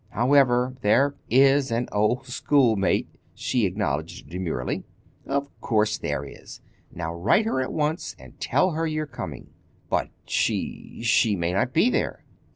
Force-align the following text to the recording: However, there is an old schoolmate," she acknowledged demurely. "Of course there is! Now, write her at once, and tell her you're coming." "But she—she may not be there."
However, 0.09 0.75
there 0.81 1.13
is 1.29 1.69
an 1.69 1.87
old 1.91 2.25
schoolmate," 2.25 3.07
she 3.35 3.67
acknowledged 3.67 4.27
demurely. 4.31 4.83
"Of 5.27 5.49
course 5.61 5.99
there 5.99 6.25
is! 6.25 6.59
Now, 6.91 7.13
write 7.13 7.45
her 7.45 7.61
at 7.61 7.71
once, 7.71 8.15
and 8.17 8.39
tell 8.41 8.71
her 8.71 8.87
you're 8.87 9.05
coming." 9.05 9.51
"But 9.91 10.09
she—she 10.25 11.35
may 11.35 11.53
not 11.53 11.71
be 11.71 11.91
there." 11.91 12.23